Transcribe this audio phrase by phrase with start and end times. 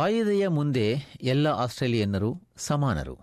[0.00, 3.18] ಕಾಯಿದೆಯ ಮುಂದೆ ಎಲ್ಲ ಆಸ್ಟ್ರೇಲಿಯನ್ನರು ಸಮಾನರು.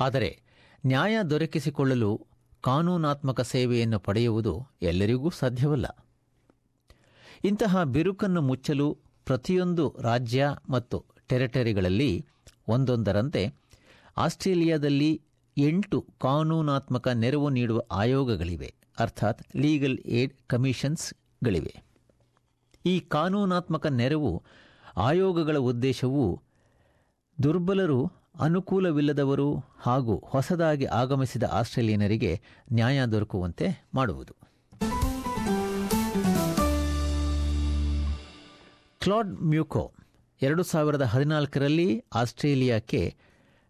[0.00, 0.40] ಆದರೆ
[0.86, 2.26] ನ್ಯಾಯ ದೊರಕಿಸಿಕೊಳ್ಳಲು
[2.60, 6.04] ಕಾನೂನಾತ್ಮಕ ಸೇವೆಯನ್ನು ಪಡೆಯುವುದು ಎಲ್ಲರಿಗೂ ಸಾಧ್ಯವಲ್ಲ.
[7.44, 12.26] ಇಂತಹ ಬಿರುಕನ್ನು ಮುಚ್ಚಲು ಪ್ರತಿಯೊಂದು ರಾಜ್ಯ ಮತ್ತು ಟೆರಿಟರಿಗಳಲ್ಲಿ
[12.68, 13.54] ಒಂದೊಂದರಂತೆ
[14.16, 15.22] ಆಸ್ಟ್ರೇಲಿಯಾದಲ್ಲಿ
[15.56, 21.82] ಎಂಟು ಕಾನೂನಾತ್ಮಕ ನೆರವು ನೀಡುವ ಆಯೋಗಗಳಿವೆ, ಅರ್ಥಾತ್ ಲೀಗಲ್ ಏಡ್ ಕಮಿಷನ್ಸ್ಗಳಿವೆ.
[22.86, 24.42] ಈ ಕಾನೂನಾತ್ಮಕ ನೆರವು
[24.98, 26.24] ಆಯೋಗಗಳ ಉದ್ದೇಶವು
[27.42, 28.00] ದುರ್ಬಲರು,
[28.40, 29.48] ಅನುಕೂಲವಿಲ್ಲದವರು
[29.78, 32.32] ಹಾಗೂ ಹೊಸದಾಗಿ ಆಗಮಿಸಿದ ಆಸ್ಟ್ರೇಲಿಯನರಿಗೆ
[32.72, 34.34] ನ್ಯಾಯ ದೊರಕುವಂತೆ ಮಾಡುವುದು.
[39.00, 39.84] ಕ್ಲಾಡ್ ಮ್ಯೂಕೋ
[40.42, 43.02] ಎರಡು ಸಾವಿರದ ಹದಿನಾಲ್ಕರಲ್ಲಿ ಆಸ್ಟ್ರೇಲಿಯಾಕ್ಕೆ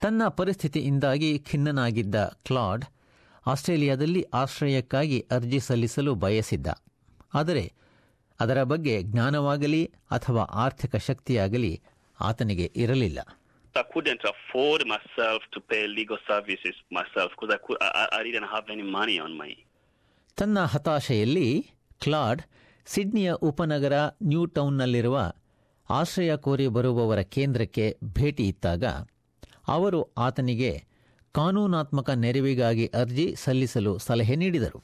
[0.00, 2.84] ತನ್ನ ಪರಿಸ್ಥಿತಿಯಿಂದಾಗಿ ಖಿನ್ನನಾಗಿದ್ದ ಕ್ಲಾಡ್
[3.46, 6.66] ಆಸ್ಟ್ರೇಲಿಯಾದಲ್ಲಿ ಆಶ್ರಯಕ್ಕಾಗಿ ಅರ್ಜಿ ಸಲ್ಲಿಸಲು ಬಯಸಿದ್ದ.
[7.34, 7.72] ಆದರೆ
[8.40, 11.82] ಅದರ ಬಗ್ಗೆ ಜ್ಞಾನವಾಗಲಿ ಅಥವಾ ಆರ್ಥಿಕ ಶಕ್ತಿಯಾಗಲಿ
[12.20, 13.18] ಆತನಿಗೆ ಇರಲಿಲ್ಲ.
[13.74, 18.48] I couldn't afford myself to pay legal services myself because I, could, I, I didn't
[18.48, 19.50] have any money on my.
[20.38, 21.48] ತನ್ನ ಹತಾಶೆಯಲ್ಲಿ
[22.02, 22.40] ಕ್ಲಾಡ್
[22.86, 25.16] ಸಿಡ್ನಿಯ ಉಪನಗರ ನ್ಯೂ ಟೌನ್ನಲ್ಲಿರುವ
[25.88, 28.84] ಆಶ್ರಯ ಕೋರಿ ಬರುವವರ ಕೇಂದ್ರಕ್ಕೆ ಭೇಟಿ ಇತ್ತಾಗ
[29.68, 30.72] ಅವರು ಆತನಿಗೆ
[31.34, 34.80] ಕಾನೂನಾತ್ಮಕ ನೆರವಿಗಾಗಿ ಅರ್ಜಿ ಸಲ್ಲಿಸಲು ಸಲಹೆ ನೀಡಿದರು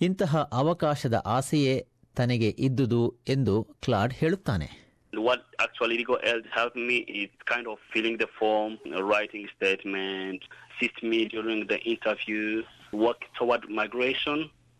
[0.00, 1.76] ಇಂತಹ ಅವಕಾಶದ ಆಸೆಯೇ
[2.16, 4.68] ತನಗೆ ಇದ್ದುದು ಎಂದು ಕ್ಲಾಡ್ ಹೇಳುತ್ತಾನೆ
[5.13, 8.73] What actually legal aid helped me is kind of filling the form,
[9.11, 10.39] writing statement,
[10.71, 12.61] assist me during the interview,
[13.05, 14.39] work toward migration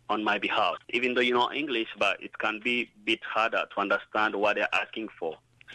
[0.09, 0.75] on my behalf.
[0.89, 4.55] Even though you know English, but it can be a bit harder to understand what
[4.57, 5.33] they're asking for.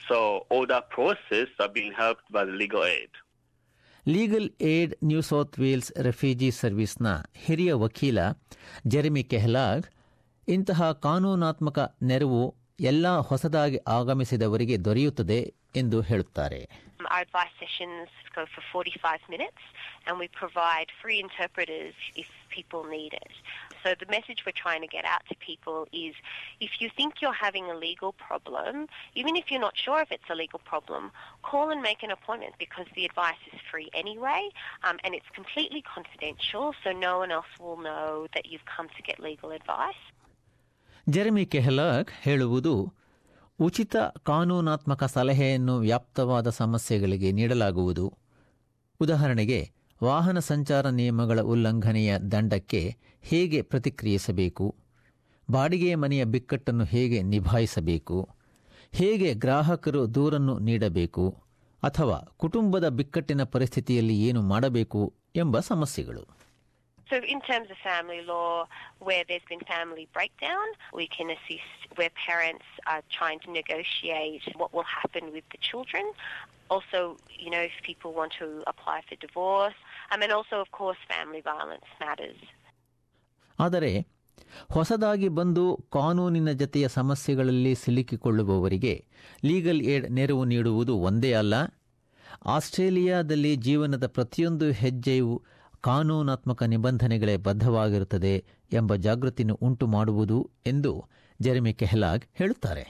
[0.08, 3.12] So all that process are being helped by the legal aid.
[4.06, 7.08] Legal aid New South Wales refugee ಸರ್ವಿಸ್ನ
[7.42, 8.20] ಹಿರಿಯ ವಕೀಲ
[8.92, 9.86] Jeremy ಕೆಹ್ಲಾಗ್
[10.54, 11.78] ಇಂತಹ ಕಾನೂನಾತ್ಮಕ
[12.10, 12.41] ನೆರವು
[12.91, 15.41] ಎಲ್ಲ ಹೊಸದಾಗಿ ಆಗಮಿಸಿದವರಿಗೆ ದೊರೆಯುತ್ತದೆ
[15.82, 16.60] ಎಂದು ಹೇಳುತ್ತಾರೆ
[17.14, 19.62] Our advice sessions go for 45 minutes
[20.06, 23.32] and we provide free interpreters if people need it.
[23.82, 26.14] So the message we're trying to get out to people is
[26.60, 28.72] if you think you're having a legal problem,
[29.20, 31.03] even if you're not sure if it's a legal problem,
[31.50, 34.42] call and make an appointment because the advice is free anyway
[34.86, 39.03] um, and it's completely confidential so no one else will know that you've come to
[39.03, 40.04] get legal advice.
[41.09, 42.94] Jeremy ಕೆಹ್ಲಕ್ ಹೇಳುವುದು,
[43.59, 48.13] ಉಚಿತ ಕಾನೂನಾತ್ಮಕ ಸಲಹೆಯನ್ನು ವ್ಯಾಪ್ತವಾದ ಸಮಸ್ಯೆಗಳಿಗೆ ನೀಡಲಾಗುವುದು.
[49.00, 49.72] ಉದಾಹರಣೆಗೆ,
[50.03, 54.75] ವಾಹನ ಸಂಚಾರ ನಿಯಮಗಳ ಉಲ್ಲಂಘನೆಯ ದಂಡಕ್ಕೆ ಹೇಗೆ ಪ್ರತಿಕ್ರಿಯಿಸಬೇಕು?
[55.51, 58.29] ಬಾಡಿಗೆ ಮನೆಯ ಬಿಕ್ಕಟ್ಟನ್ನು ಹೇಗೆ ನಿಭಾಯಿಸಬೇಕು?
[58.91, 61.35] ಹೇಗೆ ಗ್ರಾಹಕರು ದೂರನ್ನು ನೀಡಬೇಕು?
[61.84, 66.47] ಅಥವಾ ಕುಟುಂಬದ ಬಿಕ್ಕಟ್ಟಿನ ಪರಿಸ್ಥಿತಿಯಲ್ಲಿ ಏನು ಮಾಡಬೇಕು ಎಂಬ ಸಮಸ್ಯೆಗಳು.
[67.09, 68.53] So in terms of family law,
[69.00, 74.69] where there's been family breakdown, we can assist where parents are trying to negotiate what
[74.75, 76.06] will happen with the children.
[76.69, 77.00] Also,
[77.44, 79.78] you know, if people want to apply for divorce,
[80.12, 82.40] um, and also, of course, family violence matters.
[83.59, 83.91] ಆದರೆ
[84.69, 85.63] ಹೊಸದಾಗಿ ಬಂದು
[85.94, 88.94] ಕಾನೂನಿನ ಜತೆಯ ಸಮಸ್ಯೆಗಳಲ್ಲಿ ಸಿಲುಕಿಕೊಳ್ಳುವವರಿಗೆ
[89.46, 91.56] legal aid ನೆರವು ನೀಡುವುದು ಒಂದೇ ಅಲ್ಲ
[92.56, 95.31] ಆಸ್ಟ್ರೇಲಿಯಾದಲ್ಲಿ ಜೀವನದ ಪ್ರತಿಯೊಂದು ಹೆಜ್ಜೆಯು
[95.83, 98.33] ಕಾನೂನಾತ್ಮಕ ನಿಬಂಧನೆಗಳೇ ಬದ್ಧವಾಗಿರುತ್ತದೆ
[98.71, 100.93] ಎಂಬ ಜಾಗೃತಿಯನ್ನು ಉಂಟು ಮಾಡುವುದು ಎಂದು
[101.39, 102.85] ಜೆರೆಮಿ ಕೆಹ್ಲಾಗ್ ಹೇಳುತ್ತಾರೆ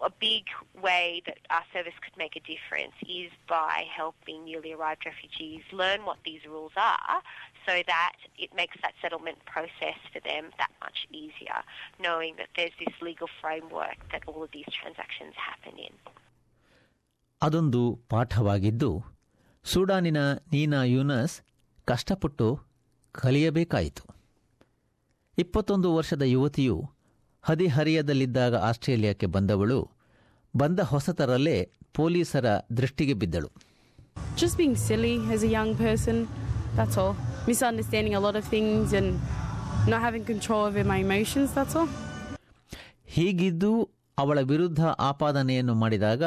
[0.00, 0.46] A big
[0.82, 6.00] way that our service could make a difference is by helping newly arrived refugees learn
[6.04, 7.16] what these rules are
[7.66, 11.60] so that it makes that settlement process for them that much easier,
[12.00, 15.94] knowing that there's this legal framework that all of these transactions happen in.
[17.42, 18.90] ಅದೊಂದು ಪಾಠವಾಗಿದ್ದು
[19.64, 20.20] ಸೂಡಾನಿನ
[20.52, 21.36] ನೀನಾ ಯೂನಸ್
[21.90, 22.46] ಕಷ್ಟಪಟ್ಟು
[23.14, 24.04] ಕಲಿಯಬೇಕಾಯಿತು
[25.38, 26.76] ಇಪ್ಪತ್ತೊಂದು ವರ್ಷದ ಯುವತಿಯು
[27.44, 29.80] ಹದಿಹರಿಯದಲ್ಲಿದ್ದಾಗ ಆಸ್ಟ್ರೇಲಿಯಾಕ್ಕೆ ಬಂದವಳು
[30.54, 31.58] ಬಂದ ಹೊಸತರಲ್ಲೇ
[31.96, 32.46] ಪೊಲೀಸರ
[32.76, 33.50] ದೃಷ್ಟಿಗೆ ಬಿದ್ದಳು
[34.36, 36.16] Just being silly as a young person,
[36.76, 37.12] that's all.
[37.46, 39.08] Misunderstanding a lot of things and
[39.88, 41.88] not having control over my emotions, that's all.
[43.14, 43.70] ಹೀಗಿದ್ದು
[44.18, 46.24] ಅವಳ ವಿರುದ್ಧ ಆಪಾದನೆಯನ್ನು ಮಾಡಿದಾಗ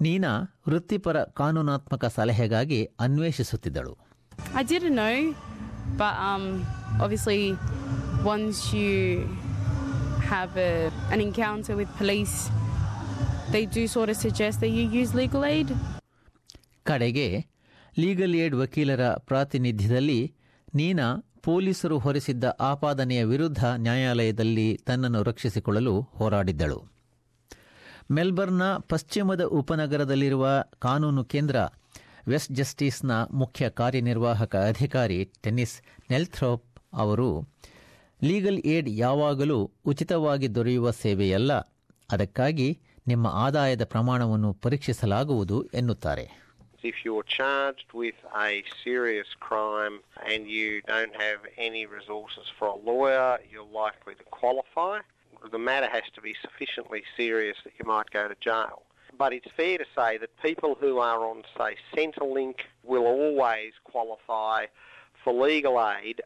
[0.00, 0.32] ನೀನಾ
[0.68, 3.94] ವೃತ್ತಿಪರ ಕಾನೂನಾತ್ಮಕ ಸಲಹೆಗಾಗಿ ಅನ್ವೇಷಿಸುತ್ತಿದ್ದಳು
[4.38, 5.34] I didn't know,
[5.96, 6.44] but um,
[7.00, 7.56] obviously,
[8.24, 9.28] once you
[10.22, 10.72] have a,
[11.10, 12.50] an encounter with police,
[13.50, 15.68] they do sort of suggest that you use legal aid.
[16.86, 17.26] ಕಡೆಗೆ
[17.96, 20.20] legal aid ವಕೀಲರ ಪ್ರಾತಿನಿಧ್ಯದಲ್ಲಿ
[20.74, 21.06] ನೀನಾ
[21.42, 26.78] ಪೊಲೀಸರು ಹೊರಿಸಿದ್ದ ಆಪಾದನೆಯ ವಿರುದ್ಧ ನ್ಯಾಯಾಲಯದಲ್ಲಿ ತನ್ನನ್ನು ರಕ್ಷಿಸಿಕೊಳ್ಳಲು ಹೋರಾಡಿದ್ದಳು
[28.10, 30.44] ಮೆಲ್ಬರ್ನ್ನ ಪಶ್ಚಿಮದ ಉಪನಗರದಲ್ಲಿರುವ
[30.78, 31.56] ಕಾನೂನು ಕೇಂದ್ರ
[32.32, 35.76] ವೆಸ್ಟ್ ಜಸ್ಟಿಸ್ನ ಮುಖ್ಯ ಕಾರ್ಯನಿರ್ವಾಹಕ ಅಧಿಕಾರಿ ಟೆನ್ನಿಸ್
[36.12, 36.66] ನೆಲ್ಥ್ರೋಪ್
[37.02, 37.30] ಅವರು
[38.22, 39.58] ಲೀಗಲ್ ಏಡ್ ಯಾವಾಗಲೂ
[39.90, 41.52] ಉಚಿತವಾಗಿ ದೊರೆಯುವ ಸೇವೆಯಲ್ಲ
[42.10, 42.68] ಅದಕ್ಕಾಗಿ
[43.08, 46.26] ನಿಮ್ಮ ಆದಾಯದ ಪ್ರಮಾಣವನ್ನು ಪರೀಕ್ಷಿಸಲಾಗುವುದು ಎನ್ನುತ್ತಾರೆ
[46.82, 48.50] If you're charged with a
[48.82, 49.96] serious crime
[50.32, 54.94] and you don't have any resources for a lawyer, you're likely to qualify.
[55.56, 58.78] The matter has to be sufficiently serious that you might go to jail.
[59.20, 62.58] But it's fair to say that people who are on, say, Centrelink
[62.90, 64.60] will always qualify
[65.22, 66.18] for legal aid.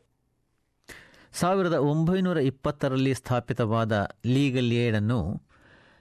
[1.41, 3.93] ಸಾವಿರದ ಒಂಬೈನೂರ ಇಪ್ಪತ್ತರಲ್ಲಿ ಸ್ಥಾಪಿತವಾದ
[4.35, 5.21] legal aid ಅನ್ನು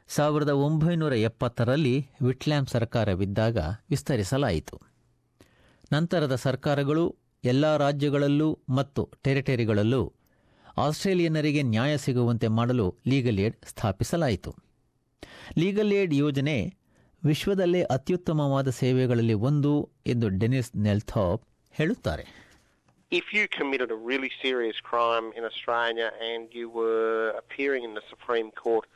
[0.07, 1.93] ಸಾವಿರದ ಒಂಬೈನೂರ ಎಪ್ಪತ್ತರಲ್ಲಿ
[2.27, 3.57] ವಿಟ್ಲ್ಯಾಮ್ ಸರ್ಕಾರವಿದ್ದಾಗ
[3.89, 4.77] ವಿಸ್ತರಿಸಲಾಯಿತು.
[5.93, 7.05] ನಂತರದ ಸರ್ಕಾರಗಳು
[7.43, 8.49] ಎಲ್ಲ ರಾಜ್ಯಗಳಲ್ಲೂ
[8.79, 10.01] ಮತ್ತು ಟೆರಿಟರಿಗಳಲ್ಲೂ
[10.88, 14.51] ಆಸ್ಟ್ರೇಲಿಯನ್ನರಿಗೆ ನ್ಯಾಯ ಸಿಗುವಂತೆ ಮಾಡಲು ಲೀಗಲ್ ಏಡ್ ಸ್ಥಾಪಿಸಲಾಯಿತು.
[15.61, 16.57] ಲೀಗಲ್ ಏಡ್ ಯೋಜನೆ
[17.24, 19.72] ವಿಶ್ವದಲ್ಲೇ ಅತ್ಯುತ್ತಮವಾದ ಸೇವೆಗಳಲ್ಲಿ ಒಂದು
[20.06, 21.44] ಎಂದು ಡೆನಿಸ್ ನೆಲ್ಥಾಪ್
[21.78, 22.26] ಹೇಳುತ್ತಾರೆ
[23.10, 28.02] if you committed a really serious crime in Australia and you were appearing in the
[28.12, 28.86] Supreme Court,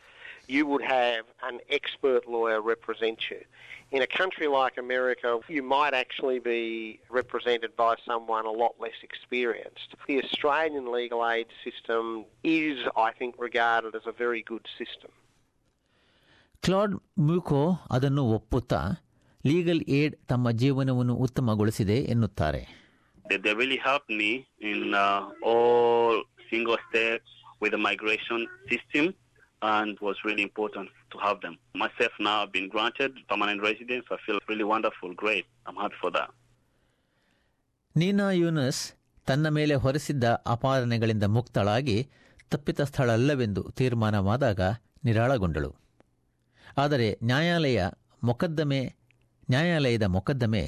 [0.48, 3.40] you would have an expert lawyer represent you.
[3.92, 8.98] In a country like America, you might actually be represented by someone a lot less
[9.02, 9.94] experienced.
[10.06, 15.10] The Australian legal aid system is, I think, regarded as a very good system.
[16.62, 18.79] Claude ಮ್ಯೂಕೋ ಅದನ್ನು ಒಪ್ಪುತ್ತಾ
[19.45, 22.63] legal aid ತಮ್ಮ ಜೀವನವನ್ನು ಉತ್ತಮಗೊಳಿಸಿದೆ ಎನ್ನುತ್ತಾರೆ
[23.25, 24.31] They, they really helped me
[24.61, 26.15] in uh, all
[26.49, 27.29] single steps
[27.61, 28.41] with the migration
[28.71, 29.05] system
[29.61, 31.53] and was really important to have them.
[31.75, 34.05] Myself now I've been granted permanent residence.
[34.11, 35.45] I feel really wonderful, great.
[35.65, 36.29] I'm happy for that.
[37.95, 38.81] ನೀನಾ ಯೂನಸ್
[39.27, 41.97] ತನ್ನ ಮೇಲೆ ಹೊರಿಸಿದ್ದ ಅಪಾದನೆಗಳಿಂದ ಮುಕ್ತಳಾಗಿ
[42.51, 44.61] ತಪ್ಪಿತಸ್ಥಳಲ್ಲವೆಂದು ತೀರ್ಮಾನವಾದಾಗ
[45.03, 45.71] ನಿರಾಳಗೊಂಡಳು
[46.77, 47.79] ಆದರೆ ನ್ಯಾಯಾಲಯ
[48.23, 48.81] ಮೊಕದ್ದಮೆ
[49.49, 50.63] ನ್ಯಾಯಾಲಯದ ಮೊಕದ್ದಮೆ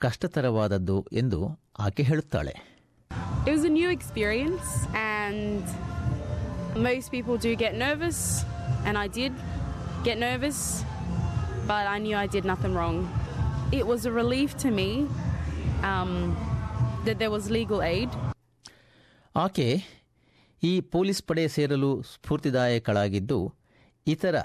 [0.00, 1.40] ಕಷ್ಟತರವಾದದ್ದು ಎಂದು
[1.86, 2.54] ಆಕೆ ಹೇಳುತ್ತಾಳೆ
[3.46, 4.68] It was a new experience,
[5.18, 5.62] and
[6.78, 8.18] most people do get nervous,
[8.86, 9.32] and I did
[10.04, 10.58] get nervous,
[11.66, 12.98] but I knew I did nothing wrong.
[13.72, 14.88] It was a relief to me
[15.82, 16.12] um,
[17.04, 18.10] that there was legal aid.
[19.34, 19.68] ಆಕೆ
[20.62, 23.38] ಈ police ಪಡೆ ಸೇರಲು ಸ್ಫೂರ್ತಿದಾಯಕಳಾಗಿದ್ದು
[24.06, 24.36] ಇತರ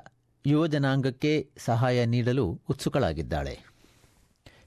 [0.50, 1.32] ಯುವಜನಾಂಗಕ್ಕೆ
[1.66, 3.56] ಸಹಾಯ ನೀಡಲು ಉತ್ಸುಕಳಾಗಿದ್ದಾಳೆ.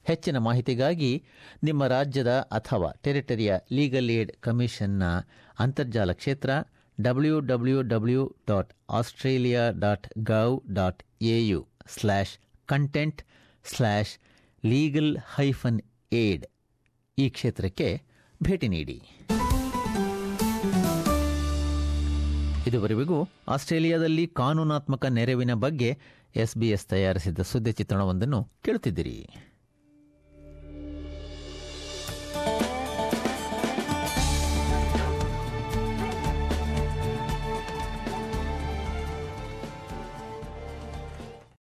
[0.09, 1.11] ಹೆಚ್ಚಿನ ಮಾಹಿತಿಗಾಗಿ
[1.65, 5.05] ನಿಮ್ಮ ರಾಜ್ಯದ ಅಥವಾ ಟೆರಿಟರಿಯ ಲೀಗಲ್ ಏಡ್ ಕಮಿಷನ್ನ
[5.59, 6.51] ಅಂತರ್ಜಾಲ ಕ್ಷೇತ್ರ
[6.99, 11.03] W W W dot Australia dot gov dot
[11.35, 11.61] AU
[11.95, 12.35] slash
[12.69, 13.23] content
[13.65, 14.15] slash
[14.65, 15.81] legal hyphen
[16.13, 16.45] aid
[17.19, 17.89] ಈ ಕ್ಷೇತ್ರಕ್ಕೆ
[18.43, 18.99] ಭೇಟಿ ನೀಡಿ.
[22.67, 25.99] ಇದುವರೆಗೂ ಆಸ್ಟ್ರೇಲಿಯಾದಲ್ಲಿ ಕಾನೂನಾತ್ಮಕ ನೆರವಿನ ಬಗ್ಗೆ
[26.37, 29.29] ಎಸ್ಬಿಎಸ್ ತಯಾರಿಸಿದ ಸುದ್ದಿ ಚಿತ್ರಣವೊಂದನ್ನು ಕೇಳುತ್ತಿದ್ದಿರಿ.